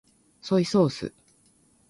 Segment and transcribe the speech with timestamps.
[0.41, 1.13] ソイソース